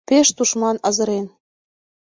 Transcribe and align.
Пеш 0.07 0.27
тушман, 0.35 0.77
азырен...» 0.87 1.25